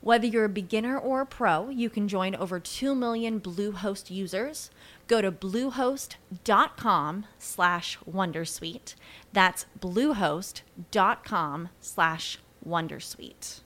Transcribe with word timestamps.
Whether 0.00 0.24
you're 0.24 0.48
a 0.48 0.52
beginner 0.52 0.96
or 0.96 1.20
a 1.20 1.28
pro, 1.28 1.68
you 1.68 1.92
can 1.92 2.08
join 2.08 2.32
over 2.34 2.56
2 2.56 2.96
million 2.96 3.36
Bluehost 3.36 4.08
users. 4.08 4.72
Go 5.04 5.20
to 5.20 5.28
bluehost.com 5.28 7.26
slash 7.36 7.98
wondersuite. 8.08 8.94
That's 9.36 9.66
bluehost.com 9.76 11.68
slash 11.84 12.38
wondersuite. 12.64 13.60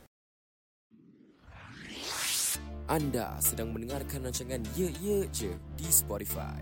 Anda 2.90 3.38
sedang 3.38 3.70
mendengarkan 3.70 4.26
rancangan 4.26 4.66
Ye 4.74 4.90
Ye 4.98 5.30
Je 5.30 5.54
di 5.78 5.86
Spotify. 5.86 6.58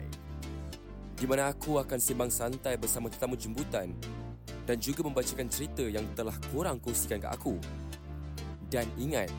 Di 1.17 1.25
mana 1.25 1.49
aku 1.49 1.81
akan 1.81 1.97
sembang 1.97 2.29
santai 2.29 2.77
bersama 2.77 3.09
tetamu 3.09 3.41
jemputan 3.41 3.89
dan 4.69 4.77
juga 4.77 5.01
membacakan 5.01 5.49
cerita 5.49 5.81
yang 5.81 6.05
telah 6.13 6.37
korang 6.53 6.77
kongsikan 6.77 7.25
ke 7.25 7.29
aku. 7.33 7.57
Dan 8.69 8.87
ingat, 9.01 9.33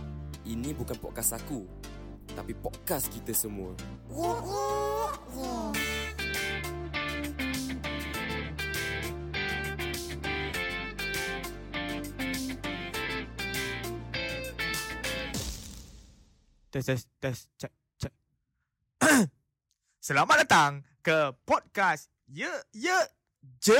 ini 0.43 0.75
bukan 0.75 0.99
podcast 0.99 1.39
aku, 1.39 1.63
tapi 2.35 2.51
podcast 2.51 3.07
kita 3.07 3.31
semua. 3.31 3.71
Tes 16.73 16.83
tes 16.89 17.01
tes 17.21 17.37
cek 17.55 17.73
cek. 18.01 18.13
Selamat 20.03 20.43
datang 20.43 20.71
ke 20.99 21.31
podcast 21.47 22.09
Ye 22.27 22.49
Ye 22.75 23.22
Je. 23.63 23.79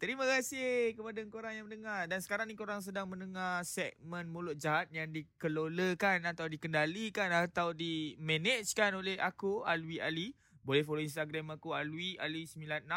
Terima 0.00 0.24
kasih 0.24 0.96
kepada 0.96 1.20
korang 1.28 1.52
yang 1.52 1.68
mendengar 1.68 2.08
dan 2.08 2.20
sekarang 2.20 2.48
ni 2.48 2.56
korang 2.56 2.80
sedang 2.80 3.08
mendengar 3.08 3.60
segmen 3.64 4.28
Mulut 4.28 4.56
Jahat 4.56 4.88
yang 4.88 5.12
dikelolakan 5.12 6.24
atau 6.28 6.48
dikendalikan 6.48 7.28
atau 7.28 7.76
di 7.76 8.16
managekan 8.16 8.96
oleh 8.96 9.20
aku 9.20 9.64
Alwi 9.64 10.00
Ali. 10.00 10.36
Boleh 10.64 10.84
follow 10.84 11.04
Instagram 11.04 11.56
aku 11.56 11.76
Alwi 11.76 12.16
Ali 12.20 12.44
96 12.44 12.88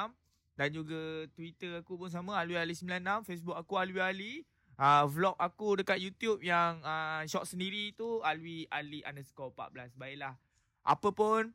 dan 0.60 0.68
juga 0.72 1.28
Twitter 1.36 1.80
aku 1.80 1.96
pun 1.96 2.12
sama 2.12 2.36
Alwi 2.40 2.60
Ali 2.60 2.76
96, 2.76 3.28
Facebook 3.28 3.56
aku 3.56 3.80
Alwi 3.80 4.02
Ali. 4.04 4.34
Uh, 4.80 5.04
vlog 5.08 5.36
aku 5.36 5.84
dekat 5.84 6.00
YouTube 6.00 6.40
yang 6.42 6.80
uh, 6.84 7.28
short 7.28 7.48
sendiri 7.48 7.92
tu 7.96 8.24
Alwi 8.24 8.72
Ali 8.72 9.04
underscore 9.04 9.52
14. 9.52 9.96
Baiklah. 9.96 10.36
Apa 10.84 11.12
pun 11.12 11.52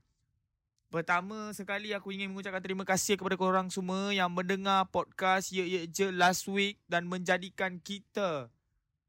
Pertama 0.96 1.52
sekali 1.52 1.92
aku 1.92 2.08
ingin 2.08 2.32
mengucapkan 2.32 2.64
terima 2.64 2.80
kasih 2.80 3.20
kepada 3.20 3.36
korang 3.36 3.68
semua 3.68 4.16
yang 4.16 4.32
mendengar 4.32 4.88
podcast 4.88 5.52
Ye 5.52 5.60
Ye 5.68 5.84
Je 5.92 6.08
last 6.08 6.48
week 6.48 6.80
dan 6.88 7.04
menjadikan 7.04 7.76
kita 7.84 8.48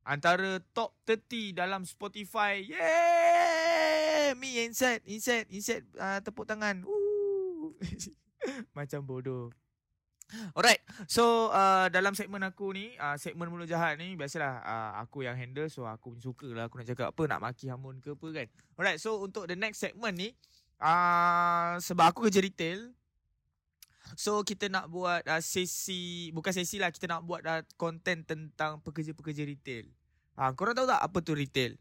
antara 0.04 0.60
top 0.76 0.92
30 1.08 1.56
dalam 1.56 1.88
Spotify. 1.88 2.60
Yeay! 2.60 4.36
Me 4.36 4.68
inside, 4.68 5.00
inside, 5.08 5.48
inside 5.48 5.88
uh, 5.96 6.20
tepuk 6.20 6.44
tangan. 6.44 6.84
Macam 8.76 9.08
bodoh. 9.08 9.56
Alright, 10.60 10.84
so 11.08 11.56
uh, 11.56 11.88
dalam 11.88 12.12
segmen 12.12 12.44
aku 12.44 12.76
ni, 12.76 13.00
uh, 13.00 13.16
segmen 13.16 13.48
mulut 13.48 13.64
jahat 13.64 13.96
ni, 13.96 14.20
biasalah 14.20 14.60
uh, 14.60 14.92
aku 15.08 15.24
yang 15.24 15.40
handle, 15.40 15.72
so 15.72 15.88
aku 15.88 16.20
suka 16.20 16.52
lah 16.52 16.68
aku 16.68 16.84
nak 16.84 16.88
cakap 16.92 17.16
apa, 17.16 17.24
nak 17.32 17.40
maki 17.40 17.72
hamun 17.72 18.04
ke 18.04 18.12
apa 18.12 18.28
kan. 18.44 18.48
Alright, 18.76 19.00
so 19.00 19.24
untuk 19.24 19.48
the 19.48 19.56
next 19.56 19.80
segment 19.80 20.20
ni, 20.20 20.36
uh, 20.82 21.78
sebab 21.82 22.14
aku 22.14 22.28
kerja 22.30 22.42
retail, 22.42 22.94
so 24.18 24.42
kita 24.42 24.70
nak 24.72 24.90
buat 24.90 25.26
uh, 25.28 25.42
sesi, 25.44 26.34
bukan 26.34 26.54
sesi 26.54 26.78
lah, 26.82 26.94
kita 26.94 27.10
nak 27.10 27.26
buat 27.26 27.42
uh, 27.46 27.62
content 27.76 28.26
tentang 28.26 28.82
pekerja-pekerja 28.82 29.44
retail. 29.46 29.90
Uh, 30.38 30.54
korang 30.54 30.78
tahu 30.78 30.90
tak 30.90 31.02
apa 31.02 31.18
tu 31.22 31.34
retail? 31.34 31.76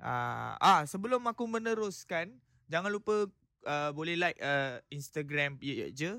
Uh, 0.00 0.56
ah, 0.56 0.82
sebelum 0.88 1.20
aku 1.28 1.44
meneruskan, 1.44 2.32
jangan 2.72 2.88
lupa 2.88 3.28
uh, 3.68 3.90
boleh 3.92 4.16
like 4.16 4.38
uh, 4.40 4.80
Instagram 4.88 5.60
ye, 5.60 5.84
ye 5.84 5.88
je 5.92 6.12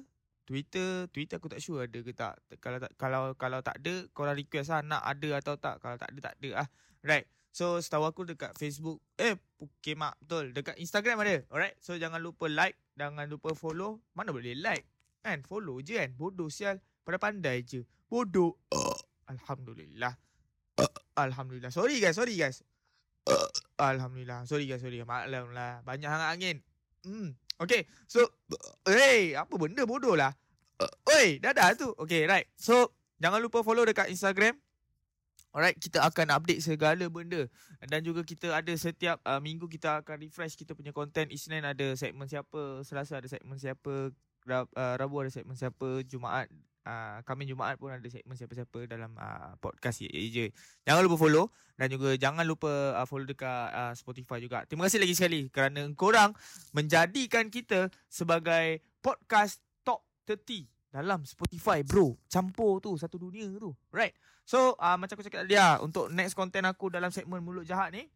Twitter, 0.45 1.07
Twitter 1.15 1.39
aku 1.39 1.47
tak 1.47 1.63
sure 1.63 1.87
ada 1.87 1.99
ke 2.03 2.11
tak. 2.11 2.35
Kalau 2.59 2.77
tak 2.81 2.91
kalau 2.99 3.21
kalau 3.39 3.59
tak 3.63 3.79
ada, 3.79 4.03
korang 4.11 4.35
request 4.35 4.73
lah 4.73 4.83
nak 4.83 5.03
ada 5.07 5.39
atau 5.39 5.55
tak. 5.55 5.79
Kalau 5.79 5.95
tak 5.95 6.11
ada 6.11 6.19
tak 6.19 6.35
ada 6.43 6.49
ah. 6.65 6.67
Right. 7.01 7.25
So 7.51 7.83
setahu 7.83 8.07
aku 8.07 8.23
dekat 8.23 8.55
Facebook, 8.55 9.03
eh 9.19 9.35
okay 9.59 9.93
mak 9.99 10.15
betul. 10.23 10.55
Dekat 10.55 10.79
Instagram 10.79 11.19
ada. 11.21 11.43
Alright. 11.51 11.75
So 11.83 11.99
jangan 11.99 12.23
lupa 12.23 12.47
like, 12.47 12.79
jangan 12.95 13.27
lupa 13.27 13.51
follow. 13.51 13.99
Mana 14.15 14.31
boleh 14.31 14.55
like? 14.55 14.87
Kan 15.19 15.43
follow 15.43 15.83
je 15.83 15.99
kan. 15.99 16.09
Bodoh 16.15 16.47
sial. 16.47 16.79
Pada 17.03 17.19
pandai 17.19 17.67
je. 17.67 17.83
Bodoh. 18.07 18.55
Uh, 18.71 18.95
Alhamdulillah. 19.27 20.15
Uh, 20.79 20.95
Alhamdulillah. 21.19 21.75
Sorry 21.75 21.99
guys, 21.99 22.15
sorry 22.15 22.39
guys. 22.39 22.63
Uh, 23.27 23.51
Alhamdulillah. 23.77 24.47
Sorry 24.47 24.65
guys, 24.65 24.79
sorry. 24.79 25.03
Maklum 25.03 25.51
lah. 25.51 25.83
Banyak 25.83 26.09
hangat 26.09 26.29
angin. 26.33 26.57
Hmm. 27.03 27.35
Okay. 27.61 27.85
So, 28.09 28.25
hey, 28.89 29.37
apa 29.37 29.53
benda 29.59 29.85
bodoh 29.85 30.17
lah. 30.17 30.33
Oi, 31.13 31.37
dah 31.37 31.53
dah 31.53 31.77
tu. 31.77 31.93
Okay, 31.93 32.25
right. 32.25 32.49
So, 32.57 32.89
jangan 33.21 33.37
lupa 33.37 33.61
follow 33.61 33.85
dekat 33.85 34.09
Instagram. 34.09 34.57
Alright, 35.51 35.75
kita 35.75 35.99
akan 35.99 36.31
update 36.31 36.63
segala 36.63 37.05
benda. 37.11 37.47
Dan 37.83 37.99
juga 38.07 38.23
kita 38.23 38.55
ada 38.55 38.71
setiap 38.75 39.19
uh, 39.27 39.43
minggu 39.43 39.67
kita 39.67 39.99
akan 39.99 40.23
refresh 40.23 40.55
kita 40.55 40.71
punya 40.71 40.95
content. 40.95 41.27
Isnin 41.27 41.67
ada 41.67 41.91
segmen 41.99 42.27
siapa, 42.27 42.79
Selasa 42.87 43.19
ada 43.19 43.27
segmen 43.27 43.59
siapa, 43.59 44.15
Rab, 44.47 44.71
uh, 44.71 44.95
Rabu 44.95 45.27
ada 45.27 45.31
segmen 45.31 45.59
siapa, 45.59 46.07
Jumaat 46.07 46.47
Uh, 46.81 47.21
kami 47.29 47.45
Jumaat 47.45 47.77
pun 47.77 47.93
ada 47.93 48.09
segmen 48.09 48.33
siapa-siapa 48.33 48.89
dalam 48.89 49.13
uh, 49.13 49.53
podcast 49.61 50.01
ye 50.01 50.33
je. 50.33 50.45
Jangan 50.81 51.05
lupa 51.05 51.21
follow 51.21 51.53
dan 51.77 51.93
juga 51.93 52.17
jangan 52.17 52.41
lupa 52.41 52.97
uh, 52.97 53.05
follow 53.05 53.29
dekat 53.29 53.69
uh, 53.69 53.93
Spotify 53.93 54.41
juga. 54.41 54.65
Terima 54.65 54.89
kasih 54.89 54.97
lagi 54.97 55.13
sekali 55.13 55.45
kerana 55.53 55.85
korang 55.93 56.33
menjadikan 56.73 57.53
kita 57.53 57.93
sebagai 58.09 58.81
podcast 58.97 59.61
top 59.85 60.01
30 60.25 60.80
dalam 60.91 61.23
Spotify 61.23 61.81
bro. 61.81 62.19
Campur 62.27 62.83
tu 62.83 62.93
satu 62.99 63.15
dunia 63.17 63.47
tu. 63.57 63.71
Right. 63.89 64.13
So 64.43 64.75
uh, 64.77 64.99
macam 64.99 65.15
aku 65.15 65.25
cakap 65.25 65.47
tadi 65.47 65.55
lah, 65.55 65.79
untuk 65.79 66.11
next 66.11 66.35
content 66.35 66.67
aku 66.67 66.91
dalam 66.91 67.09
segmen 67.09 67.39
Mulut 67.39 67.63
Jahat 67.63 67.95
ni 67.95 68.11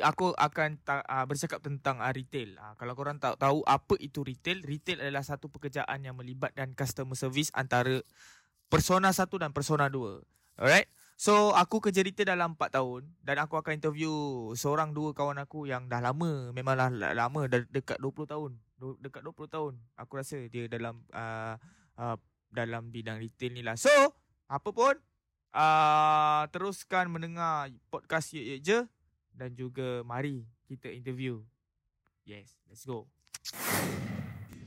aku 0.00 0.32
akan 0.32 0.80
ta- 0.80 1.04
uh, 1.04 1.28
bercakap 1.28 1.60
tentang 1.60 2.00
uh, 2.00 2.08
retail. 2.08 2.56
Uh, 2.56 2.72
kalau 2.80 2.96
korang 2.96 3.20
tahu 3.20 3.36
tahu 3.36 3.58
apa 3.68 3.94
itu 4.00 4.24
retail, 4.24 4.64
retail 4.64 5.04
adalah 5.04 5.20
satu 5.20 5.52
pekerjaan 5.52 6.00
yang 6.00 6.16
melibatkan 6.16 6.72
customer 6.72 7.12
service 7.12 7.52
antara 7.52 8.00
persona 8.72 9.12
satu 9.12 9.36
dan 9.36 9.52
persona 9.52 9.92
dua. 9.92 10.24
Alright. 10.56 10.88
So 11.20 11.52
aku 11.54 11.78
kerja 11.78 12.02
retail 12.02 12.34
dalam 12.34 12.58
4 12.58 12.82
tahun 12.82 13.06
dan 13.22 13.38
aku 13.38 13.54
akan 13.54 13.78
interview 13.78 14.10
seorang 14.58 14.90
dua 14.90 15.14
kawan 15.14 15.38
aku 15.38 15.70
yang 15.70 15.86
dah 15.86 16.02
lama, 16.02 16.50
memanglah 16.50 16.90
lama 16.90 17.40
dah 17.46 17.62
dekat 17.70 18.02
20 18.02 18.26
tahun. 18.26 18.58
Dekat 18.98 19.22
20 19.22 19.46
tahun 19.46 19.74
aku 19.94 20.12
rasa 20.18 20.42
dia 20.50 20.66
dalam 20.66 20.98
uh, 21.14 21.54
uh, 21.94 22.16
dalam 22.50 22.90
bidang 22.90 23.22
retail 23.22 23.54
ni 23.54 23.62
lah. 23.62 23.78
So, 23.78 23.90
apa 24.50 24.68
pun 24.74 24.98
uh, 25.54 26.42
teruskan 26.50 27.08
mendengar 27.08 27.70
podcast 27.88 28.34
Ye 28.34 28.42
Ye 28.42 28.56
Je 28.58 28.78
dan 29.32 29.54
juga 29.54 30.02
mari 30.02 30.44
kita 30.66 30.90
interview. 30.92 31.40
Yes, 32.26 32.58
let's 32.68 32.84
go. 32.84 33.08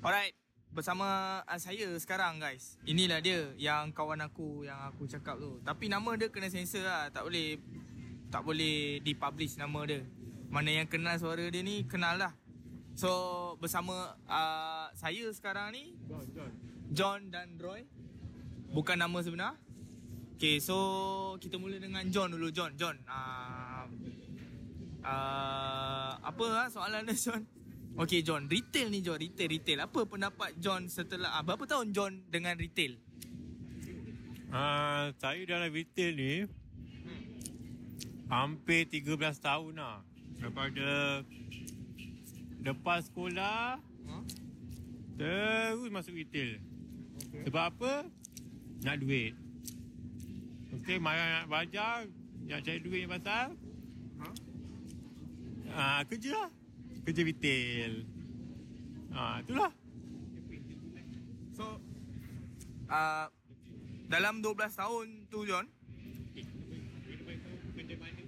Alright, 0.06 0.36
bersama 0.70 1.42
saya 1.58 1.94
sekarang 1.98 2.38
guys. 2.38 2.78
Inilah 2.86 3.24
dia 3.24 3.54
yang 3.58 3.90
kawan 3.96 4.22
aku 4.22 4.68
yang 4.68 4.78
aku 4.92 5.08
cakap 5.08 5.40
tu. 5.40 5.62
Tapi 5.64 5.90
nama 5.90 6.14
dia 6.20 6.28
kena 6.30 6.52
sensor 6.52 6.84
lah, 6.84 7.08
tak 7.10 7.26
boleh 7.26 7.58
tak 8.30 8.42
boleh 8.44 9.00
dipublish 9.02 9.56
nama 9.56 9.82
dia. 9.88 10.02
Mana 10.52 10.72
yang 10.72 10.88
kenal 10.88 11.18
suara 11.18 11.48
dia 11.48 11.62
ni 11.64 11.88
kenal 11.88 12.20
lah. 12.20 12.34
So 12.96 13.12
bersama 13.60 14.16
uh, 14.24 14.88
saya 14.96 15.28
sekarang 15.36 15.76
ni 15.76 16.00
John, 16.08 16.26
John. 16.32 16.52
John 16.96 17.20
dan 17.28 17.60
Roy. 17.60 17.84
Bukan 18.72 18.96
nama 18.96 19.20
sebenar. 19.20 19.60
Okay, 20.36 20.60
so 20.60 20.76
kita 21.40 21.56
mula 21.60 21.80
dengan 21.80 22.04
John 22.12 22.32
dulu. 22.32 22.52
John, 22.52 22.76
John. 22.76 23.00
Uh, 23.08 23.88
uh, 25.04 26.12
apa 26.20 26.46
lah 26.52 26.68
soalan 26.68 27.08
dia, 27.08 27.16
John? 27.16 27.44
Okay, 27.96 28.20
John. 28.20 28.52
Retail 28.52 28.92
ni, 28.92 29.00
John. 29.00 29.16
Retail, 29.16 29.48
retail. 29.48 29.80
Apa 29.88 30.04
pendapat 30.04 30.60
John 30.60 30.92
setelah... 30.92 31.40
Uh, 31.40 31.44
berapa 31.48 31.64
tahun 31.64 31.96
John 31.96 32.20
dengan 32.28 32.60
retail? 32.60 33.00
Uh, 34.52 35.16
saya 35.16 35.40
dalam 35.48 35.72
retail 35.72 36.12
ni 36.20 36.34
hampir 38.28 38.92
13 38.92 39.40
tahun 39.40 39.80
lah. 39.80 40.04
Daripada 40.36 41.24
lepas 42.66 43.06
sekolah 43.06 43.78
Huh? 44.06 44.24
terus 45.18 45.90
masuk 45.90 46.14
retail. 46.14 46.62
Okay. 47.18 47.50
Sebab 47.50 47.64
apa? 47.74 47.94
Nak 48.86 48.96
duit. 49.02 49.34
Okey, 50.78 51.02
marah 51.02 51.42
nak 51.42 51.46
belajar, 51.50 52.06
nak 52.46 52.62
cari 52.62 52.80
duit 52.86 53.00
ni 53.06 53.10
pasal. 53.10 53.58
Huh? 54.22 54.36
Ah, 55.74 56.06
kerja 56.06 56.30
lah. 56.38 56.50
Kerja 57.02 57.22
retail. 57.26 58.06
Ah, 59.10 59.42
itulah. 59.42 59.74
So, 61.58 61.82
uh, 62.92 63.26
dalam 64.06 64.46
12 64.46 64.70
tahun 64.76 65.06
tu, 65.34 65.50
John, 65.50 65.66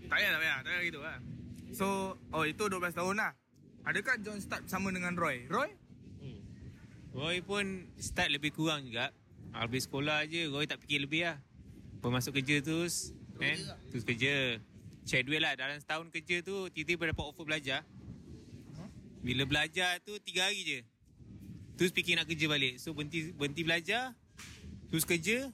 tak 0.08 0.16
payah, 0.18 0.30
tak 0.32 0.42
payah. 0.42 0.58
Tak 0.64 0.72
payah 0.72 0.84
gitu 0.88 1.00
lah. 1.04 1.18
So, 1.76 1.88
oh 2.32 2.44
itu 2.48 2.64
12 2.66 2.96
tahun 2.96 3.16
lah. 3.20 3.32
Adakah 3.88 4.20
John 4.20 4.36
start 4.44 4.68
sama 4.68 4.92
dengan 4.92 5.16
Roy? 5.16 5.48
Roy? 5.48 5.72
Roy 7.16 7.40
pun 7.40 7.88
start 7.96 8.36
lebih 8.36 8.52
kurang 8.52 8.84
juga. 8.84 9.16
Habis 9.56 9.88
sekolah 9.88 10.28
je, 10.28 10.52
Roy 10.52 10.68
tak 10.68 10.84
fikir 10.84 11.08
lebih 11.08 11.24
lah. 11.24 11.40
Lepas 11.96 12.12
masuk 12.12 12.36
kerja 12.36 12.60
terus, 12.60 13.16
kan? 13.40 13.56
Terus 13.88 14.04
kerja. 14.04 14.60
Share 15.08 15.24
duit 15.24 15.40
lah. 15.40 15.56
Dalam 15.56 15.80
setahun 15.80 16.12
kerja 16.12 16.44
tu, 16.44 16.68
tiba-tiba 16.68 17.16
dapat 17.16 17.26
offer 17.32 17.48
belajar. 17.48 17.88
Bila 19.24 19.48
belajar 19.48 20.04
tu, 20.04 20.20
tiga 20.20 20.52
hari 20.52 20.68
je. 20.68 20.80
Terus 21.80 21.96
fikir 21.96 22.20
nak 22.20 22.28
kerja 22.28 22.46
balik. 22.52 22.84
So, 22.84 22.92
berhenti 22.92 23.32
berhenti 23.32 23.64
belajar. 23.64 24.12
Terus 24.92 25.08
kerja. 25.08 25.48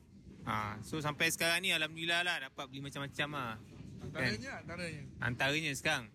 Ha, 0.50 0.82
so, 0.82 0.98
sampai 1.06 1.30
sekarang 1.30 1.62
ni, 1.62 1.70
Alhamdulillah 1.70 2.26
lah. 2.26 2.50
Dapat 2.50 2.66
beli 2.66 2.82
macam-macam 2.82 3.28
lah. 3.30 3.54
Antaranya, 4.02 4.52
antaranya. 4.58 5.04
Antaranya 5.22 5.72
sekarang 5.78 6.10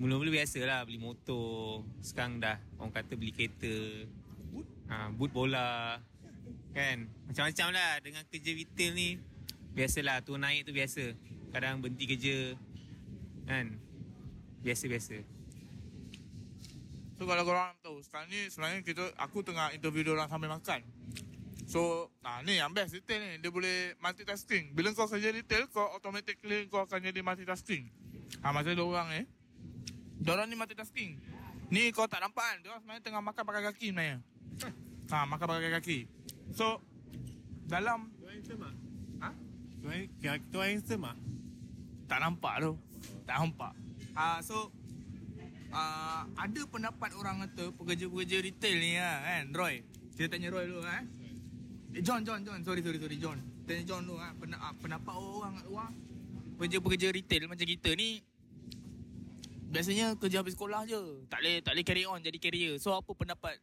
Mula-mula 0.00 0.32
biasa 0.32 0.64
lah 0.64 0.80
Beli 0.88 0.96
motor. 0.96 1.84
Sekarang 2.00 2.40
dah 2.40 2.56
Orang 2.80 2.88
kata 2.88 3.20
beli 3.20 3.36
kereta. 3.36 4.08
Ha, 4.88 5.12
Boot 5.12 5.28
bola. 5.28 6.00
Kan? 6.72 7.04
Macam-macam 7.28 7.66
lah 7.76 8.00
Dengan 8.00 8.24
kerja 8.32 8.50
retail 8.56 8.96
ni. 8.96 9.20
Biasalah 9.76 10.24
Tu 10.24 10.32
naik 10.40 10.64
tu 10.64 10.72
biasa. 10.72 11.12
Kadang 11.52 11.84
berhenti 11.84 12.08
kerja. 12.08 12.56
Kan? 13.44 13.76
Biasa-biasa. 14.64 15.20
So 17.20 17.28
kalau 17.28 17.44
korang 17.44 17.76
tahu 17.84 18.00
Sekarang 18.00 18.32
ni 18.32 18.48
sebenarnya 18.48 18.80
kita 18.80 19.04
Aku 19.20 19.44
tengah 19.44 19.68
interview 19.76 20.16
orang 20.16 20.32
sambil 20.32 20.48
makan. 20.48 20.80
So 21.68 22.08
nah, 22.24 22.40
Ni 22.40 22.56
yang 22.56 22.72
best 22.72 22.96
retail 22.96 23.20
ni. 23.20 23.32
Dia 23.44 23.52
boleh 23.52 24.00
multitasking. 24.00 24.72
Bila 24.72 24.96
kau 24.96 25.04
kerja 25.04 25.28
retail 25.28 25.68
Kau 25.68 25.92
automatically 25.92 26.72
Kau 26.72 26.88
akan 26.88 27.04
jadi 27.04 27.20
multitasking. 27.20 27.92
Ha, 28.40 28.48
Macam 28.48 28.72
ada 28.72 28.80
orang 28.80 29.08
eh 29.12 29.26
Diorang 30.20 30.46
ni 30.52 30.54
multitasking 30.54 31.16
Ni 31.72 31.88
kau 31.94 32.04
tak 32.04 32.20
nampak 32.20 32.44
kan? 32.44 32.56
Diorang 32.60 32.80
sebenarnya 32.84 33.02
tengah 33.06 33.22
makan 33.22 33.42
pakai 33.46 33.62
kaki 33.72 33.86
sebenarnya. 33.94 34.16
Ha, 35.10 35.26
Makan 35.26 35.46
pakai 35.46 35.70
kaki. 35.80 35.98
So 36.52 36.82
Dalam 37.64 38.10
Tu 38.20 38.26
handsome 38.28 38.62
ah? 38.66 38.74
ha? 39.24 39.30
Tu 40.50 40.58
handsome 40.60 41.04
ah? 41.08 41.16
Tak 42.10 42.18
nampak 42.20 42.54
tu. 42.60 42.72
Tak 43.24 43.36
nampak. 43.38 43.72
Uh, 44.12 44.38
So 44.44 44.56
uh, 45.72 46.22
Ada 46.36 46.60
pendapat 46.68 47.10
orang 47.16 47.46
kata 47.48 47.72
Pekerja-pekerja 47.74 48.36
retail 48.44 48.76
ni 48.76 48.98
lah 48.98 49.18
kan? 49.24 49.44
Roy? 49.56 49.74
Kita 50.14 50.36
tanya 50.36 50.52
Roy 50.52 50.68
dulu 50.68 50.84
kan 50.84 51.08
eh, 51.96 52.02
John, 52.04 52.22
John, 52.22 52.44
John. 52.44 52.60
Sorry, 52.62 52.84
sorry, 52.84 52.98
sorry 53.00 53.16
John. 53.16 53.38
Tanya 53.64 53.82
John 53.88 54.04
dulu 54.04 54.18
kan 54.20 54.36
Pendapat 54.78 55.14
orang 55.16 55.52
kat 55.58 55.66
luar. 55.70 55.90
Pekerja-pekerja 56.60 57.08
retail 57.08 57.48
macam 57.48 57.64
kita 57.64 57.96
ni 57.96 58.20
Biasanya 59.70 60.18
kerja 60.18 60.42
habis 60.42 60.58
sekolah 60.58 60.82
je 60.82 60.98
Tak 61.30 61.38
boleh, 61.38 61.56
tak 61.62 61.72
boleh 61.78 61.84
carry 61.86 62.02
on 62.02 62.18
jadi 62.18 62.38
carrier 62.42 62.74
So 62.82 62.90
apa 62.90 63.14
pendapat 63.14 63.54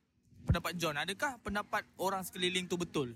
Pendapat 0.48 0.80
John 0.80 0.95
Adakah 0.95 1.36
pendapat 1.44 1.83
orang 2.00 2.24
sekeliling 2.24 2.63
tu 2.65 2.80
betul? 2.80 3.12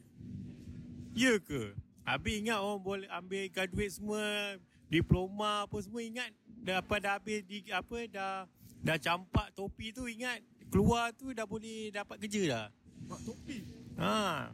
Ya 1.16 1.40
ke? 1.40 1.76
Habis 2.04 2.44
ingat 2.44 2.60
orang 2.60 2.82
boleh 2.82 3.08
ambil 3.12 3.48
graduate 3.52 3.94
semua 3.94 4.26
diploma 4.92 5.64
apa 5.64 5.78
semua 5.80 6.04
ingat 6.04 6.28
dah 6.62 6.84
apa 6.84 6.96
dah 7.00 7.14
habis 7.16 7.40
di 7.48 7.64
apa 7.72 7.98
dah 8.12 8.44
dah 8.84 8.98
campak 9.00 9.54
topi 9.56 9.96
tu 9.96 10.04
ingat 10.10 10.44
keluar 10.68 11.16
tu 11.16 11.32
dah 11.32 11.48
boleh 11.48 11.94
dapat 11.94 12.20
kerja 12.20 12.42
dah. 12.48 12.66
Mak 13.08 13.20
topi 13.24 13.64
Ha. 14.02 14.50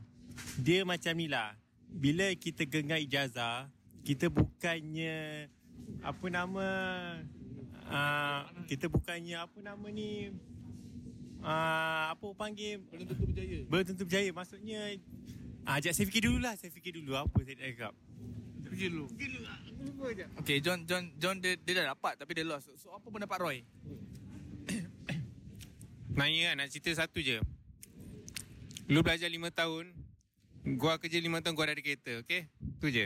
Dia 0.59 0.83
macam 0.83 1.13
ni 1.15 1.31
lah. 1.31 1.55
Bila 1.87 2.27
kita 2.35 2.67
genggam 2.67 2.99
ijazah, 2.99 3.71
kita 4.03 4.27
bukannya 4.27 5.47
apa 6.03 6.25
nama 6.27 6.67
uh, 7.87 8.41
kita 8.67 8.91
bukannya 8.91 9.37
apa 9.39 9.57
nama 9.63 9.87
ni? 9.91 10.31
Uh, 11.39 12.03
apa 12.11 12.25
panggil? 12.33 12.83
Belum 12.91 13.05
tentu 13.07 13.23
berjaya. 13.23 13.59
Belum 13.67 13.85
tentu 13.85 14.03
berjaya. 14.03 14.29
Maksudnya 14.33 14.79
ah 15.67 15.77
uh, 15.77 15.91
saya 15.91 16.05
fikir 16.07 16.27
dulu 16.27 16.39
lah. 16.43 16.53
Saya 16.59 16.71
fikir 16.71 16.99
dulu. 16.99 17.15
Apa 17.15 17.37
saya 17.43 17.55
nak 17.59 17.67
cakap? 17.71 17.93
Fikir 18.67 18.87
dulu. 18.91 19.05
Fikir 19.15 19.27
dulu 19.31 19.47
Aku 19.47 19.81
lupa 19.87 20.05
je. 20.11 20.25
Okay 20.43 20.57
John 20.59 20.83
John 20.83 21.03
John 21.15 21.35
dia, 21.39 21.55
dia 21.55 21.73
dah 21.83 21.95
dapat 21.95 22.13
Tapi 22.19 22.31
dia 22.35 22.45
lost. 22.45 22.67
So 22.77 22.91
apa 22.91 23.07
pendapat 23.07 23.37
Roy? 23.39 23.57
Nanya 26.17 26.51
kan 26.51 26.55
nak 26.65 26.67
cerita 26.73 26.91
satu 26.97 27.21
je. 27.21 27.39
Lu 28.91 29.03
belajar 29.03 29.29
lima 29.29 29.53
tahun 29.53 29.91
Gua 30.75 30.99
kerja 30.99 31.21
lima 31.23 31.39
tahun 31.39 31.55
gua 31.55 31.71
dah 31.71 31.75
ada 31.77 31.83
kereta 31.83 32.11
Okay? 32.25 32.51
Tu 32.83 32.91
je. 32.91 33.05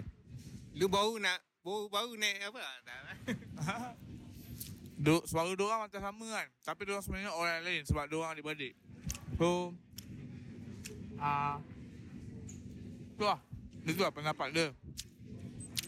Lu 0.74 0.89
baru 0.89 1.22
nak 1.22 1.38
Baru, 1.62 1.94
baru 1.94 2.18
naik 2.18 2.50
apa 2.50 2.62
tak. 5.01 5.07
Do, 5.09 5.25
suara 5.25 5.50
dia 5.50 5.65
orang 5.65 5.81
macam 5.89 6.01
sama 6.01 6.25
kan? 6.30 6.48
Tapi 6.62 6.81
dia 6.86 6.94
orang 6.94 7.06
sebenarnya 7.06 7.31
orang 7.33 7.53
lain 7.65 7.81
Sebab 7.89 8.03
dia 8.06 8.18
orang 8.21 8.31
adik-beradik. 8.38 8.74
So 9.42 9.74
ah, 11.18 11.57
Tu 13.18 13.25
lah. 13.25 13.39
Lah 13.81 14.12
pendapat 14.13 14.48
dia. 14.53 14.68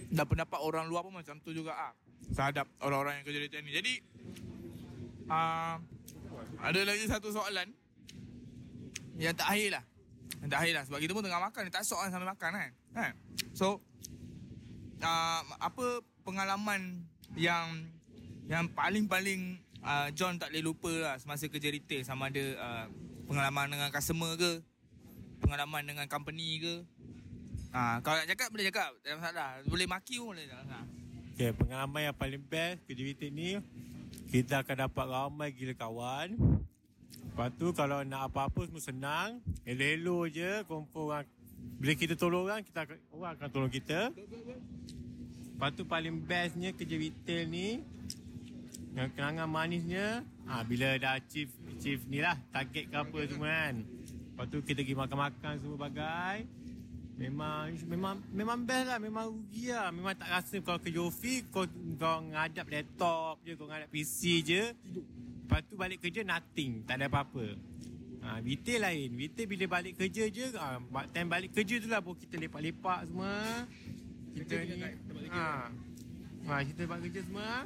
Dan 0.10 0.26
pendapat 0.26 0.60
orang 0.62 0.90
luar 0.90 1.06
pun 1.06 1.14
macam 1.14 1.38
tu 1.46 1.54
juga 1.54 1.78
ah 1.78 1.94
Terhadap 2.34 2.66
orang-orang 2.82 3.22
yang 3.22 3.26
kerja 3.30 3.40
di 3.46 3.50
ni 3.62 3.72
Jadi 3.78 3.94
ah, 5.30 5.78
Ada 6.66 6.80
lagi 6.82 7.06
satu 7.06 7.30
soalan. 7.30 7.70
Yang 9.22 9.38
terakhir 9.38 9.70
lah. 9.78 9.84
Yang 10.42 10.50
terakhir 10.50 10.74
lah. 10.74 10.84
Sebab 10.90 11.00
kita 11.06 11.12
pun 11.14 11.22
tengah 11.22 11.42
makan. 11.54 11.62
Tak 11.70 11.86
sok 11.86 12.02
kan 12.02 12.10
sambil 12.10 12.34
makan 12.34 12.50
kan, 12.58 12.72
kan? 12.98 13.12
So 13.54 13.78
uh, 15.06 15.42
Apa 15.62 16.02
pengalaman 16.26 17.06
yang 17.38 17.93
yang 18.52 18.68
paling-paling 18.72 19.60
uh, 19.84 20.08
John 20.12 20.36
tak 20.36 20.52
boleh 20.52 20.64
lupa 20.64 20.92
lah 20.92 21.16
semasa 21.20 21.48
kerja 21.48 21.72
retail 21.72 22.04
sama 22.04 22.28
ada 22.28 22.44
uh, 22.60 22.86
pengalaman 23.28 23.72
dengan 23.72 23.90
customer 23.92 24.36
ke 24.36 24.60
pengalaman 25.40 25.84
dengan 25.84 26.06
company 26.08 26.60
ke 26.60 26.74
uh, 27.72 27.98
kalau 28.04 28.20
nak 28.20 28.28
cakap 28.28 28.48
boleh 28.52 28.66
cakap 28.68 28.90
tak 29.04 29.16
masalah 29.20 29.50
boleh 29.68 29.88
maki 29.88 30.20
pun 30.20 30.36
boleh. 30.36 30.48
Okay, 31.34 31.50
pengalaman 31.50 32.14
yang 32.14 32.16
paling 32.16 32.42
best 32.46 32.84
kerja 32.86 33.02
retail 33.02 33.32
ni 33.34 33.58
kita 34.30 34.66
akan 34.66 34.90
dapat 34.90 35.06
ramai 35.06 35.50
gila 35.54 35.74
kawan. 35.78 36.34
Lepas 37.34 37.50
tu 37.58 37.70
kalau 37.74 38.02
nak 38.06 38.30
apa-apa 38.30 38.66
semua 38.66 38.82
senang, 38.82 39.42
elo-elo 39.66 40.26
je, 40.30 40.62
kumpul 40.66 41.14
orang. 41.14 41.26
Bila 41.82 41.94
kita 41.94 42.14
tolong 42.18 42.46
orang, 42.50 42.62
kita 42.62 42.86
akan, 42.86 42.98
orang 43.14 43.32
akan 43.38 43.50
tolong 43.50 43.72
kita. 43.74 44.14
Lepas 45.54 45.70
tu 45.78 45.86
paling 45.86 46.18
bestnya 46.26 46.74
kerja 46.74 46.98
retail 46.98 47.46
ni 47.50 47.82
kenangan 48.94 49.50
manisnya? 49.50 50.22
Ha, 50.46 50.62
bila 50.62 50.94
dah 51.02 51.18
achieve 51.18 51.50
achieve 51.74 52.06
ni 52.06 52.22
lah 52.22 52.38
target 52.54 52.94
ke 52.94 52.96
apa 52.96 53.20
semua 53.26 53.50
kan. 53.50 53.76
Lepas 53.82 54.46
tu 54.50 54.58
kita 54.62 54.80
pergi 54.86 54.96
makan-makan 54.98 55.54
semua 55.62 55.78
bagai. 55.90 56.38
Memang 57.14 57.74
memang 57.86 58.16
memang 58.34 58.58
best 58.66 58.86
lah 58.90 59.00
memang 59.02 59.26
rugi 59.34 59.74
lah. 59.74 59.90
Memang 59.90 60.14
tak 60.14 60.30
rasa 60.30 60.56
kalau 60.62 60.80
kerja 60.82 61.02
office 61.02 61.46
kau 61.50 61.66
kau 61.98 62.18
ngadap 62.30 62.66
laptop 62.70 63.42
je 63.42 63.54
kau 63.58 63.66
ngadap 63.66 63.90
PC 63.90 64.22
je. 64.46 64.64
Lepas 65.44 65.62
tu 65.66 65.74
balik 65.74 65.98
kerja 66.02 66.22
nothing 66.22 66.86
tak 66.86 67.02
ada 67.02 67.10
apa-apa. 67.10 67.58
Ha, 68.24 68.40
retail 68.46 68.80
lain. 68.86 69.10
Retail 69.18 69.48
bila 69.50 69.66
balik 69.82 69.94
kerja 69.98 70.24
je 70.30 70.46
ha, 70.54 70.78
time 71.10 71.30
balik 71.34 71.50
kerja 71.50 71.82
tu 71.82 71.90
lah 71.90 71.98
baru 71.98 72.18
kita 72.18 72.36
lepak-lepak 72.38 73.10
semua. 73.10 73.66
Kita 74.34 74.54
ni 74.66 74.74
ha, 75.30 75.70
ha, 76.46 76.54
kita 76.62 76.82
balik 76.86 77.10
kerja 77.10 77.22
semua 77.26 77.66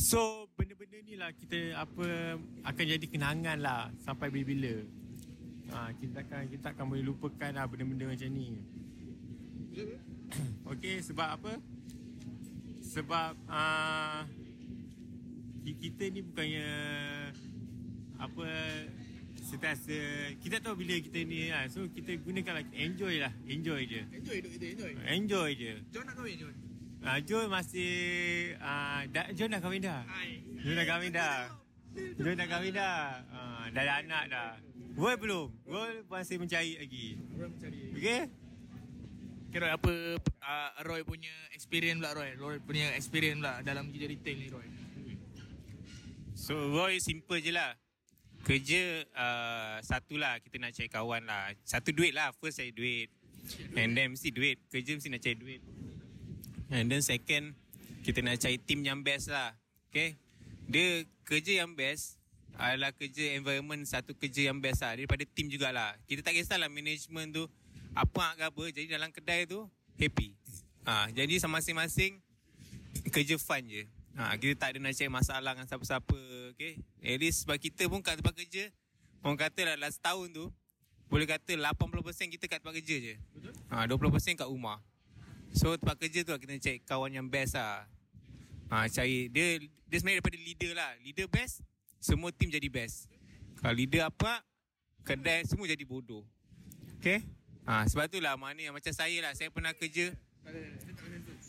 So 0.00 0.48
benda-benda 0.56 0.96
ni 1.04 1.12
lah 1.20 1.28
kita 1.36 1.76
apa 1.76 2.40
akan 2.64 2.84
jadi 2.88 3.04
kenangan 3.04 3.60
lah 3.60 3.92
sampai 4.00 4.32
bila-bila. 4.32 4.80
Ha, 5.76 5.92
kita 5.92 6.24
akan 6.24 6.48
kita 6.48 6.66
akan 6.72 6.84
boleh 6.88 7.04
lupakan 7.04 7.52
lah 7.52 7.68
benda-benda 7.68 8.08
macam 8.08 8.32
ni. 8.32 8.64
Okey, 10.72 11.04
sebab 11.04 11.28
apa? 11.36 11.52
Sebab 12.80 13.32
uh, 13.44 14.24
kita 15.68 16.08
ni 16.08 16.24
bukannya 16.24 16.70
apa 18.16 18.48
sentiasa 19.36 19.96
kita 20.40 20.64
tahu 20.64 20.80
bila 20.80 20.96
kita 20.96 21.20
ni 21.28 21.52
lah. 21.52 21.68
So 21.68 21.84
kita 21.92 22.16
gunakan 22.24 22.56
lah 22.56 22.64
enjoy 22.72 23.20
lah, 23.20 23.32
enjoy 23.44 23.84
je. 23.84 24.02
Enjoy 24.16 24.34
hidup 24.40 24.50
kita, 24.56 24.64
enjoy. 24.80 24.90
Enjoy 24.96 25.48
je. 25.60 25.72
John 25.92 26.08
nak 26.08 26.16
kahwin, 26.16 26.40
John? 26.40 26.69
Uh, 27.00 27.18
John 27.24 27.48
masih 27.48 27.92
uh, 28.60 29.08
dah, 29.08 29.32
John 29.32 29.48
dah 29.48 29.60
kahwin 29.64 29.80
dah. 29.80 30.04
Hai. 30.04 30.44
John 30.60 30.76
dah 30.76 30.86
kahwin 30.86 31.10
dah. 31.16 31.36
John 31.96 32.36
dah 32.36 32.48
kahwin 32.48 32.72
dah. 32.76 33.00
Uh, 33.32 33.64
dah 33.72 33.82
ada 33.88 33.94
anak 34.04 34.24
dah. 34.28 34.50
Roy 35.00 35.16
belum. 35.16 35.48
Roy 35.64 36.04
masih 36.12 36.36
mencari 36.36 36.76
lagi. 36.76 37.16
Orang 37.40 37.56
mencari. 37.56 37.80
Okay? 37.96 38.22
Kira 39.48 39.80
apa 39.80 39.92
uh, 40.20 40.70
Roy 40.84 41.00
punya 41.00 41.32
experience 41.56 42.04
pula 42.04 42.12
Roy? 42.12 42.36
Roy 42.36 42.56
punya 42.60 42.92
experience 42.92 43.40
pula 43.40 43.64
dalam 43.64 43.88
kerja 43.88 44.06
retail 44.06 44.36
ni 44.36 44.48
Roy. 44.52 44.68
So 46.36 46.52
Roy 46.72 47.00
simple 47.00 47.40
je 47.40 47.52
lah 47.52 47.76
Kerja 48.48 49.04
uh, 49.12 49.76
Satu 49.84 50.16
lah 50.16 50.40
Kita 50.40 50.56
nak 50.56 50.72
cari 50.72 50.88
kawan 50.88 51.28
lah 51.28 51.52
Satu 51.68 51.92
duit 51.92 52.16
lah 52.16 52.32
First 52.32 52.64
cari 52.64 52.72
duit 52.72 53.12
And 53.76 53.92
then 53.92 54.16
mesti 54.16 54.32
duit 54.32 54.56
Kerja 54.72 54.96
mesti 54.96 55.12
nak 55.12 55.20
cari 55.20 55.36
duit 55.36 55.60
And 56.70 56.86
then 56.88 57.02
second 57.02 57.58
Kita 58.06 58.22
nak 58.22 58.38
cari 58.40 58.56
team 58.62 58.86
yang 58.86 59.02
best 59.02 59.28
lah 59.28 59.54
Okay 59.90 60.16
Dia 60.70 61.04
kerja 61.26 61.66
yang 61.66 61.74
best 61.74 62.16
Adalah 62.56 62.94
kerja 62.94 63.34
environment 63.34 63.82
Satu 63.84 64.14
kerja 64.14 64.48
yang 64.48 64.62
best 64.62 64.86
lah 64.86 64.94
Daripada 64.94 65.26
team 65.26 65.50
jugalah 65.50 65.98
Kita 66.06 66.22
tak 66.22 66.38
kisahlah 66.38 66.70
management 66.70 67.34
tu 67.34 67.44
Apa 67.92 68.38
ke 68.38 68.42
apa 68.46 68.64
Jadi 68.70 68.86
dalam 68.86 69.10
kedai 69.10 69.50
tu 69.50 69.66
Happy 69.98 70.32
ha, 70.86 71.10
Jadi 71.10 71.42
masing-masing 71.42 72.22
Kerja 73.10 73.34
fun 73.36 73.66
je 73.66 73.84
Ha, 74.20 74.34
kita 74.36 74.52
tak 74.58 74.76
ada 74.76 74.78
nak 74.82 74.92
cari 74.92 75.08
masalah 75.08 75.52
dengan 75.54 75.64
siapa-siapa. 75.70 76.20
Okay? 76.52 76.76
At 77.00 77.16
least 77.22 77.46
sebab 77.46 77.56
kita 77.56 77.86
pun 77.86 78.02
kat 78.02 78.18
tempat 78.18 78.34
kerja, 78.34 78.68
orang 79.22 79.38
kata 79.38 79.60
lah 79.64 79.76
last 79.80 80.02
tahun 80.02 80.34
tu, 80.34 80.50
boleh 81.08 81.26
kata 81.26 81.56
80% 81.56 82.34
kita 82.38 82.44
kat 82.44 82.58
tempat 82.62 82.74
kerja 82.82 82.96
je. 83.00 83.14
Betul? 83.32 83.54
Ha, 83.70 83.86
20% 83.86 84.36
kat 84.36 84.48
rumah. 84.50 84.82
So 85.50 85.74
tempat 85.74 85.98
kerja 85.98 86.22
tu 86.22 86.30
lah 86.30 86.38
kita 86.38 86.54
cari 86.62 86.78
kawan 86.86 87.10
yang 87.10 87.26
best 87.26 87.58
lah. 87.58 87.86
Ha, 88.70 88.86
cari, 88.86 89.26
dia, 89.26 89.58
dia 89.60 89.96
sebenarnya 89.98 90.22
daripada 90.22 90.38
leader 90.38 90.72
lah. 90.78 90.90
Leader 91.02 91.26
best, 91.26 91.66
semua 91.98 92.30
team 92.30 92.54
jadi 92.54 92.70
best. 92.70 93.10
Kalau 93.58 93.74
leader 93.74 94.06
apa, 94.06 94.46
kedai 95.02 95.42
semua 95.42 95.66
jadi 95.66 95.82
bodoh. 95.82 96.22
Okay? 97.02 97.26
Ha, 97.66 97.82
sebab 97.90 98.06
tu 98.06 98.22
lah 98.22 98.38
mana 98.38 98.62
yang 98.62 98.74
macam 98.74 98.94
saya 98.94 99.18
lah. 99.26 99.34
Saya 99.34 99.50
pernah 99.50 99.74
kerja, 99.74 100.14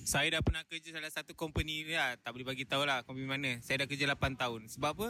saya 0.02 0.28
dah 0.34 0.42
pernah 0.42 0.66
kerja 0.66 0.98
salah 0.98 1.14
satu 1.14 1.38
company 1.38 1.86
lah. 1.94 2.18
Tak 2.18 2.34
boleh 2.34 2.46
bagi 2.46 2.66
tahu 2.66 2.84
lah 2.90 3.06
company 3.06 3.30
mana. 3.30 3.62
Saya 3.62 3.86
dah 3.86 3.88
kerja 3.88 4.10
8 4.10 4.34
tahun. 4.34 4.66
Sebab 4.74 4.90
apa? 4.98 5.10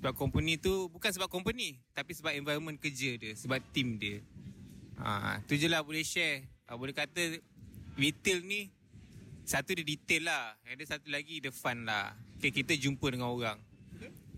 Sebab 0.00 0.12
company 0.16 0.54
tu 0.56 0.86
bukan 0.88 1.10
sebab 1.10 1.26
company. 1.26 1.82
Tapi 1.92 2.14
sebab 2.14 2.32
environment 2.38 2.78
kerja 2.78 3.18
dia. 3.18 3.34
Sebab 3.34 3.58
team 3.74 3.98
dia. 3.98 4.22
Ha, 5.02 5.42
tu 5.50 5.58
je 5.58 5.66
lah 5.66 5.82
boleh 5.82 6.06
share. 6.06 6.46
Ha, 6.70 6.78
boleh 6.78 6.94
kata 6.94 7.42
retail 8.00 8.40
ni 8.48 8.72
satu 9.44 9.76
dia 9.76 9.84
detail 9.84 10.30
lah. 10.30 10.56
Ada 10.64 10.96
satu 10.96 11.12
lagi 11.12 11.44
dia 11.44 11.52
fun 11.52 11.84
lah. 11.84 12.16
Okay, 12.40 12.54
kita 12.54 12.72
jumpa 12.78 13.12
dengan 13.12 13.28
orang. 13.28 13.58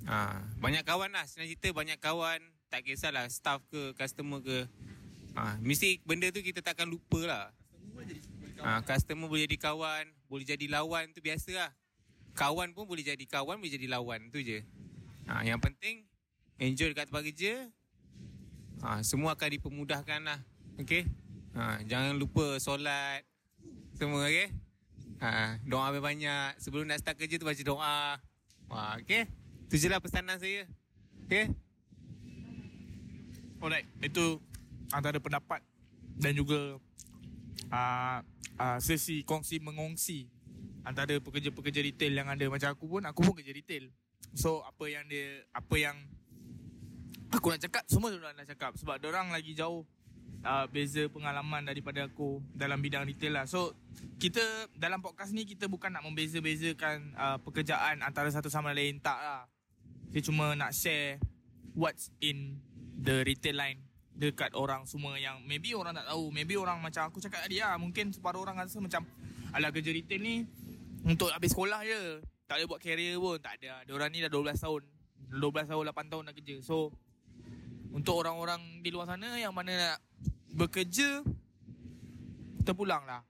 Ha, 0.08 0.42
banyak 0.58 0.82
kawan 0.82 1.14
lah. 1.14 1.22
Senang 1.30 1.46
cerita 1.46 1.70
banyak 1.70 2.00
kawan. 2.02 2.42
Tak 2.72 2.82
kisahlah 2.82 3.28
staff 3.30 3.62
ke, 3.70 3.94
customer 3.94 4.40
ke. 4.40 4.66
Ha, 5.36 5.60
mesti 5.60 6.00
benda 6.02 6.32
tu 6.32 6.40
kita 6.42 6.64
takkan 6.64 6.88
lupa 6.88 7.20
lah. 7.22 7.44
Ha, 8.62 8.80
customer 8.86 9.26
boleh 9.26 9.44
jadi 9.44 9.58
kawan, 9.58 10.06
boleh 10.30 10.46
jadi 10.46 10.66
lawan 10.70 11.10
tu 11.12 11.20
biasa 11.20 11.50
lah. 11.52 11.70
Kawan 12.32 12.72
pun 12.72 12.88
boleh 12.88 13.04
jadi 13.04 13.24
kawan, 13.28 13.60
boleh 13.60 13.72
jadi 13.74 13.86
lawan 13.92 14.32
tu 14.32 14.40
je. 14.40 14.64
Ha, 15.28 15.44
yang 15.44 15.60
penting 15.60 16.08
enjoy 16.56 16.90
dekat 16.94 17.12
tempat 17.12 17.22
kerja. 17.28 17.68
Ha, 18.82 19.04
semua 19.04 19.36
akan 19.36 19.48
dipermudahkan 19.60 20.20
lah. 20.24 20.40
Okay? 20.80 21.04
Ha, 21.52 21.84
jangan 21.84 22.16
lupa 22.16 22.56
solat. 22.58 23.31
Semua 24.02 24.26
okay? 24.26 24.50
Ha, 25.22 25.62
doa 25.62 25.94
banyak. 25.94 26.58
Sebelum 26.58 26.90
nak 26.90 26.98
start 26.98 27.22
kerja 27.22 27.38
tu 27.38 27.46
baca 27.46 27.62
doa. 27.62 28.18
Ha, 28.74 28.98
okay? 28.98 29.30
Tu 29.70 29.78
je 29.78 29.86
lah 29.86 30.02
pesanan 30.02 30.42
saya. 30.42 30.66
Okay? 31.30 31.54
Alright, 33.62 33.86
itu 34.02 34.42
antara 34.90 35.22
pendapat 35.22 35.62
dan 36.18 36.34
juga 36.34 36.82
uh, 37.70 38.18
uh, 38.58 38.78
sesi 38.82 39.22
kongsi 39.22 39.62
mengongsi 39.62 40.26
antara 40.82 41.22
pekerja-pekerja 41.22 41.78
retail 41.86 42.10
yang 42.10 42.26
ada 42.26 42.42
macam 42.50 42.74
aku 42.74 42.90
pun 42.90 43.06
aku 43.06 43.22
pun 43.22 43.38
kerja 43.38 43.54
retail. 43.54 43.86
So 44.34 44.66
apa 44.66 44.90
yang 44.90 45.06
dia 45.06 45.46
apa 45.54 45.78
yang 45.78 45.94
aku 47.30 47.54
nak 47.54 47.62
cakap 47.62 47.86
semua 47.86 48.10
orang 48.10 48.34
nak 48.34 48.50
cakap 48.50 48.74
sebab 48.74 48.98
orang 49.06 49.30
lagi 49.30 49.54
jauh 49.54 49.86
uh, 50.42 50.66
beza 50.68 51.06
pengalaman 51.08 51.66
daripada 51.66 52.06
aku 52.06 52.42
dalam 52.52 52.78
bidang 52.82 53.06
retail 53.06 53.42
lah. 53.42 53.44
So 53.46 53.74
kita 54.18 54.42
dalam 54.74 55.02
podcast 55.02 55.34
ni 55.34 55.46
kita 55.46 55.66
bukan 55.66 55.94
nak 55.94 56.06
membeza-bezakan 56.06 57.14
uh, 57.18 57.38
pekerjaan 57.42 58.02
antara 58.02 58.28
satu 58.30 58.50
sama 58.50 58.74
lain. 58.74 58.98
Tak 59.02 59.18
lah. 59.18 59.42
Kita 60.12 60.28
cuma 60.30 60.52
nak 60.52 60.76
share 60.76 61.18
what's 61.72 62.12
in 62.20 62.60
the 62.98 63.24
retail 63.24 63.56
line 63.56 63.80
dekat 64.12 64.52
orang 64.52 64.84
semua 64.84 65.16
yang 65.16 65.40
maybe 65.48 65.72
orang 65.72 65.96
tak 65.96 66.06
tahu. 66.06 66.28
Maybe 66.30 66.54
orang 66.60 66.78
macam 66.84 67.08
aku 67.08 67.18
cakap 67.18 67.48
tadi 67.48 67.64
lah 67.64 67.80
mungkin 67.80 68.12
separuh 68.12 68.44
orang 68.44 68.60
rasa 68.60 68.78
macam 68.78 69.08
ala 69.56 69.72
kerja 69.72 69.90
retail 69.90 70.20
ni 70.20 70.44
untuk 71.02 71.32
habis 71.32 71.56
sekolah 71.56 71.80
je. 71.82 72.20
Tak 72.46 72.60
boleh 72.60 72.68
buat 72.68 72.80
career 72.84 73.16
pun. 73.16 73.38
Tak 73.40 73.62
ada. 73.62 73.80
Dia 73.88 73.92
orang 73.96 74.10
ni 74.12 74.20
dah 74.20 74.28
12 74.28 74.60
tahun. 74.60 74.82
12 75.32 75.70
tahun 75.72 75.82
8 75.88 76.12
tahun 76.12 76.22
dah 76.28 76.34
kerja. 76.36 76.56
So 76.60 76.92
untuk 77.92 78.24
orang-orang 78.24 78.80
di 78.80 78.88
luar 78.88 79.08
sana 79.08 79.36
yang 79.36 79.52
mana 79.52 79.72
nak 79.72 79.98
bekerja 80.52 81.24
terpulang 82.62 83.02
lah 83.08 83.24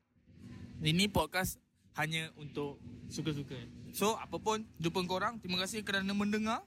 ini 0.83 1.07
podcast 1.09 1.57
hanya 1.97 2.29
untuk 2.37 2.83
suka-suka 3.09 3.57
so 3.95 4.19
apapun 4.19 4.67
jumpa 4.83 5.01
korang 5.07 5.39
terima 5.39 5.63
kasih 5.63 5.87
kerana 5.87 6.11
mendengar 6.13 6.67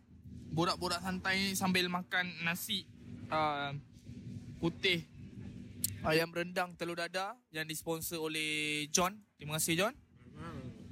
borak-borak 0.56 1.04
santai 1.04 1.52
sambil 1.60 1.92
makan 1.92 2.32
nasi 2.48 2.88
uh, 3.28 3.76
putih 4.64 5.04
ayam 6.06 6.30
rendang 6.30 6.78
telur 6.78 6.96
dadah 6.96 7.34
yang 7.50 7.66
disponsor 7.66 8.22
oleh 8.22 8.86
John. 8.94 9.18
Terima 9.36 9.58
kasih 9.58 9.74
John. 9.76 9.94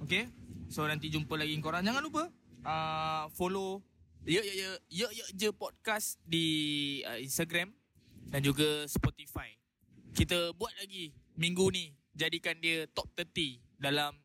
Okay. 0.04 0.28
So 0.68 0.84
nanti 0.90 1.08
jumpa 1.14 1.38
lagi 1.38 1.54
korang. 1.62 1.86
Jangan 1.86 2.02
lupa 2.02 2.28
uh, 2.66 3.30
follow 3.38 3.86
Ya 4.26 4.42
Ya 4.42 4.54
Ya 4.56 4.72
Ya 4.90 5.08
Ya 5.14 5.26
Je 5.32 5.50
podcast 5.54 6.18
di 6.26 6.46
uh, 7.06 7.20
Instagram 7.22 7.72
dan 8.34 8.42
juga 8.42 8.90
Spotify. 8.90 9.54
Kita 10.18 10.58
buat 10.58 10.74
lagi 10.82 11.14
minggu 11.38 11.70
ni 11.70 11.94
jadikan 12.18 12.58
dia 12.58 12.90
top 12.90 13.06
30 13.14 13.62
dalam 13.78 14.18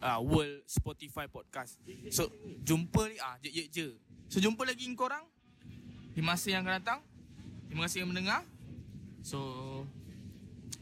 uh, 0.00 0.20
world 0.24 0.64
Spotify 0.64 1.28
podcast. 1.28 1.76
So 2.08 2.32
jumpa 2.64 3.04
ah 3.20 3.36
Je 3.44 3.52
Ya 3.52 3.64
Je. 3.68 4.00
So 4.32 4.40
jumpa 4.40 4.64
lagi 4.64 4.88
korang 4.96 5.28
di 6.16 6.24
masa 6.24 6.48
yang 6.48 6.64
akan 6.64 6.80
datang. 6.80 7.00
Terima 7.68 7.84
kasih 7.84 8.08
yang 8.08 8.10
mendengar. 8.16 8.48
So 9.20 9.38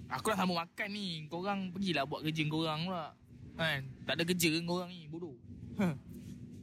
Aku 0.09 0.33
dah 0.33 0.41
sama 0.41 0.65
makan 0.65 0.89
ni 0.89 1.29
Korang 1.29 1.69
pergilah 1.69 2.09
buat 2.09 2.25
kerja 2.25 2.43
korang 2.49 2.89
pula 2.89 3.13
Kan 3.61 3.85
Tak 4.09 4.17
ada 4.17 4.25
kerja 4.25 4.49
korang 4.65 4.89
ni 4.89 5.05
Bodoh 5.05 5.37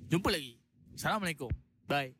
Jumpa 0.09 0.33
lagi 0.33 0.57
Assalamualaikum 0.97 1.51
Bye 1.85 2.17